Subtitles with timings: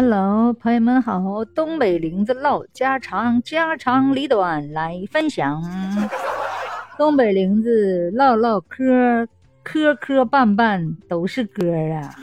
[0.00, 5.60] Hello，朋友们好，东北林子唠家常，家长里短来分享。
[6.96, 9.26] 东北林子唠唠嗑，
[9.64, 12.14] 磕磕绊绊都是歌啊。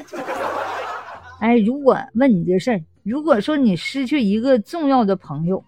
[1.42, 5.62] 哎，如果问你这事儿，如果说你失去一个重要的朋友，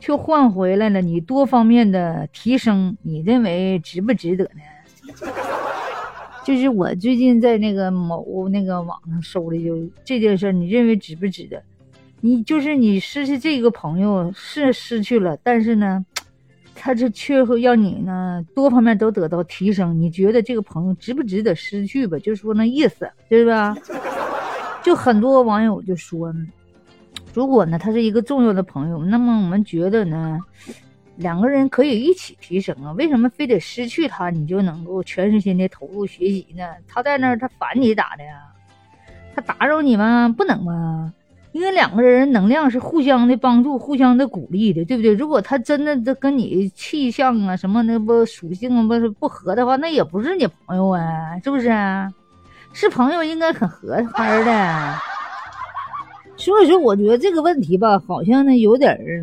[0.00, 4.60] 却换回来了你多方面的提升，你认为值不值得呢？
[6.44, 11.62] 就是我最近在那个某那个网上搜的，就这件事，你认为值不值得？
[12.20, 16.04] 你就是你失去这个朋友是失去了，但是呢，
[16.74, 20.00] 他这却会让你呢多方面都得到提升。
[20.00, 22.18] 你觉得这个朋友值不值得失去吧？
[22.18, 23.76] 就说那意思，对吧？
[24.82, 26.34] 就很多网友就说，
[27.32, 30.40] 如果呢他是一个重要的朋友，那么我们觉得呢。
[31.16, 36.64] 两个人可以一起提升啊，为什么非得失去他你就能够全身心的投入学习呢？
[36.88, 38.32] 他在那儿他烦你咋的呀？
[39.34, 40.34] 他打扰你吗？
[40.36, 41.12] 不能吗？
[41.52, 45.12] 因为两个人能量是互相的帮助、互相的鼓励的，对不对？
[45.12, 51.70] 如果他真的这跟你气象啊什么那不属性不不合的话，那也不是你朋友啊，是不是？
[52.72, 54.94] 是朋友应该很合拍的。
[56.38, 59.22] 所以说，我觉得这个问题吧，好像呢有点儿，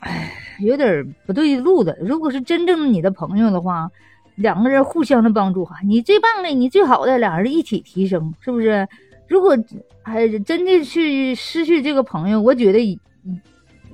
[0.00, 0.35] 哎。
[0.60, 1.96] 有点不对路的。
[2.00, 3.90] 如果是真正的你的朋友的话，
[4.34, 8.86] 两个人互相的帮助哈，你最棒的，你最好的，两人一起提升，是不是？
[9.28, 9.56] 如果
[10.02, 12.98] 还真的去失去这个朋友，我觉得也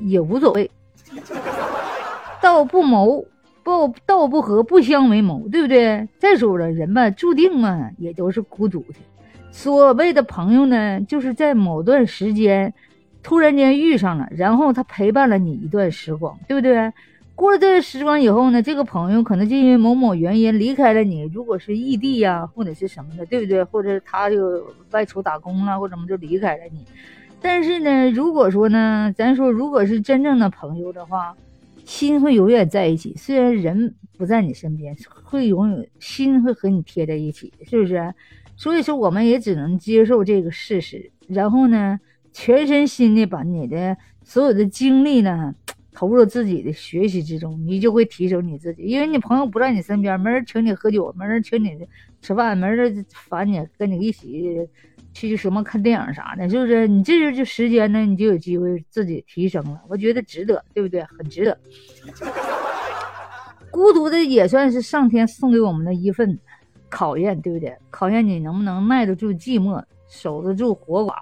[0.00, 0.70] 也无所谓。
[2.40, 3.24] 道不谋，
[3.62, 6.08] 不道不和，不相为谋，对不对？
[6.18, 8.94] 再说了，人嘛，注定嘛，也都是孤独的。
[9.50, 12.74] 所谓的朋友呢，就是在某段时间。
[13.22, 16.92] 突然间遇上了，然后他陪伴了你一段时光，对不对？
[17.34, 23.64] 过了这段时光以后呢，这个朋友可能就因为某某原因离开了你，如果是异地呀，或者是什么的，对不对？
[23.64, 26.84] 或者他就外出打工了，或者什么就离开了你。
[27.40, 31.34] 但是呢，如果说呢，咱说如果是真正的朋友的话，
[31.84, 33.14] 心会永远在一起。
[33.16, 38.12] 虽然人不在你身边，会永远心会和你贴在一起，是不是？
[38.56, 41.98] 所以说，我们也只能接受这个事实，然后呢？
[42.32, 45.54] 全身心的把你的所有的精力呢
[45.94, 48.82] 投入自己的学习之中，你就会提升你自己。
[48.84, 51.78] 因为你朋友不在你身边，没人请你喝酒，没人请你
[52.22, 54.66] 吃饭，没人烦你，跟你一起
[55.12, 56.88] 去什么看电影啥的，是不是？
[56.88, 59.82] 你这就时间呢，你就有机会自己提升了。
[59.86, 61.04] 我觉得值得，对不对？
[61.04, 61.58] 很值得。
[63.70, 66.38] 孤独的也算是上天送给我们的一份
[66.88, 67.76] 考验，对不对？
[67.90, 71.16] 考验你能不能耐得住寂寞，守得住活寡。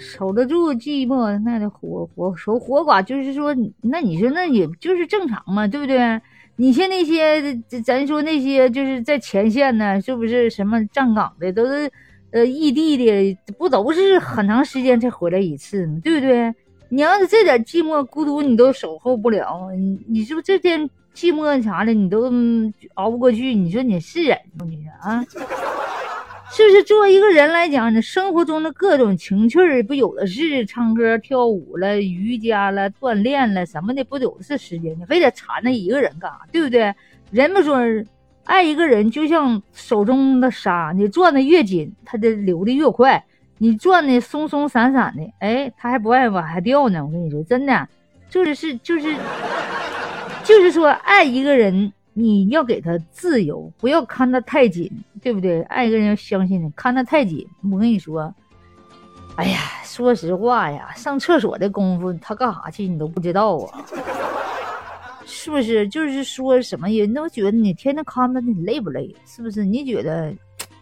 [0.00, 6.20] 守得住寂寞，那得活活守活寡，就是说，那你说那也就是正常嘛，对不对？
[6.56, 11.88] 你像那些咱说那些就是在前线呢，是不是什么站岗的都是
[12.32, 16.00] 呃异地的，不都是很长时间才回来一次吗？
[16.02, 16.52] 对不对？
[16.88, 20.80] 你要是这点寂寞孤独你都守候不了，你你说这点
[21.14, 22.32] 寂寞啥的你都
[22.94, 24.66] 熬不过去，你说你是人吗？
[24.68, 25.24] 你说啊？
[26.50, 34.98] 是不是作为一个人来讲，你生活中的各种情趣儿不有的是，唱歌、跳舞了、瑜伽了、锻炼了什么的，不有的是时间？
[34.98, 36.40] 你非得缠着一个人干啥？
[36.50, 36.92] 对不对？
[37.30, 37.78] 人们说，
[38.44, 43.22] 爱一个人就像手中的沙，你攥的越紧，它的流的越快；
[43.58, 47.04] 你攥的松松散散的，哎，他还不爱往下掉呢。
[47.04, 47.88] 我跟你说，真的，
[48.30, 49.14] 就是是就是，
[50.44, 51.92] 就是说，爱一个人。
[52.18, 54.90] 你要给他自由，不要看他太紧，
[55.22, 55.62] 对不对？
[55.62, 58.34] 爱一个人要相信他，看他太紧，我跟你说，
[59.36, 63.86] 哎呀，说实话呀，上厕所的功夫他干啥去，你都不知道啊，
[65.24, 65.88] 是不是？
[65.88, 69.14] 就是说什么人都觉得你天天看他，你累不累？
[69.24, 69.64] 是不是？
[69.64, 70.34] 你觉得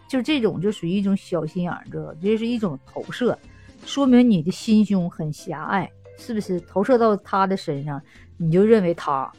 [0.09, 3.39] 就这种就属于一种小心眼子，这是一种投射，
[3.85, 5.87] 说明你的心胸很狭隘，
[6.17, 6.59] 是不是？
[6.63, 8.01] 投射到他的身上，
[8.39, 9.31] 你就认为他。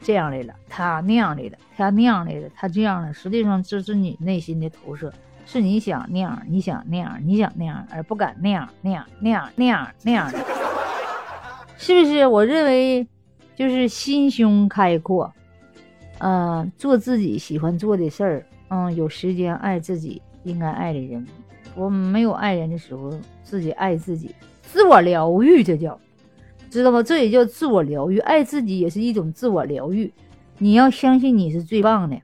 [0.00, 3.12] 这样来了，他那样来了，他那样来了，他这样了。
[3.12, 5.12] 实际上这是你内心的投射，
[5.46, 10.38] 是你想那样，你想那样，你想那样，而不敢那样那样那样那样那样的，
[11.76, 12.26] 是不是？
[12.26, 13.06] 我认为
[13.54, 15.32] 就是心胸开阔，
[16.18, 21.26] 嗯，做自己喜欢做的事儿，嗯，有时间爱自己应该爱的人。
[21.74, 25.98] 我没有爱人的时候，自己爱自己，自我疗愈，这叫。
[26.70, 27.02] 知道吗？
[27.02, 30.12] 这也叫自我疗愈，爱自己也是一种自我疗愈。
[30.58, 32.16] 你要相信你是最棒的，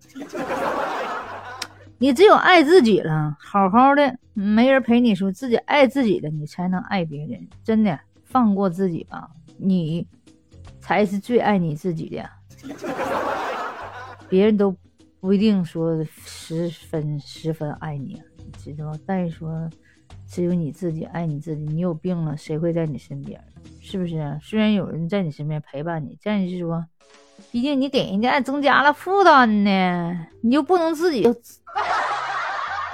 [1.98, 7.46] 你只有爱自己了，好好的，没人陪你说自己爱自己的，你才能爱别人。
[7.62, 10.06] 真的，放过自己吧，你
[10.80, 12.28] 才是最爱你自己的。
[14.28, 14.74] 别人都
[15.20, 18.22] 不一定说十分十分爱你，
[18.56, 18.98] 知道吗？
[19.04, 19.68] 但是说
[20.26, 21.62] 只有你自己爱你自己。
[21.64, 23.38] 你有病了，谁会在你身边？
[23.82, 24.38] 是不是？
[24.40, 26.86] 虽然有人在你身边陪伴你，但是说，
[27.50, 31.28] 毕竟你给人家增加了负担呢，你就不能自己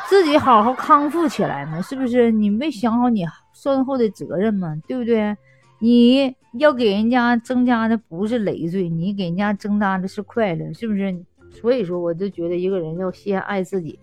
[0.09, 1.81] 自己好好康复起来吗？
[1.83, 2.33] 是不是？
[2.33, 4.75] 你没想好你身后的责任吗？
[4.87, 5.37] 对不对？
[5.79, 11.15] 你要给人家增加的不是累赘，你给人家增加的是快乐，是不是？
[11.53, 13.99] 所以说，我就觉得一个人要先爱自己，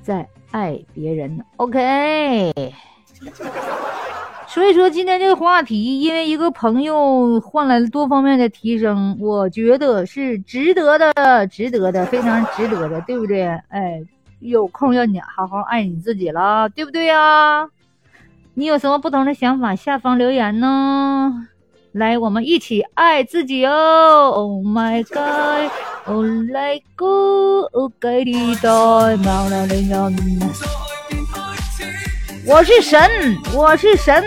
[0.00, 1.44] 再爱别人。
[1.56, 2.52] OK。
[4.52, 13.44] 所以说，今天这个话题，因为一个朋友换来了多方面的提升，我觉得是值得的，值得的，非常值得的，对不对？
[13.68, 14.02] 哎，
[14.40, 17.68] 有空要你好好爱你自己了，对不对呀？
[18.54, 19.76] 你有什么不同的想法？
[19.76, 21.46] 下方留言呢。
[21.92, 29.20] 来，我们一起爱自己哦！Oh my god，Oh let go，Oh get it on，
[32.46, 33.00] 我是神，
[33.54, 34.22] 我是神。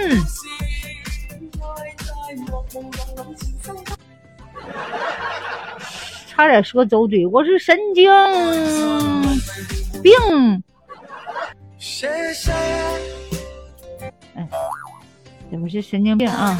[6.27, 8.09] 差点说走嘴，我是神经
[10.01, 10.13] 病。
[14.35, 14.47] 哎，
[15.51, 16.57] 怎么是神经病啊？